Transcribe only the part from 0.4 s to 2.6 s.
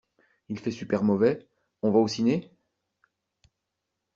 Il fait super mauvais, on va au ciné?